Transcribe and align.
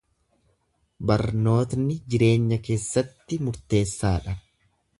Barnootni 1.11 1.99
jireenya 2.15 2.59
keessatti 2.69 3.39
murteessa 3.45 4.15
dha. 4.27 4.35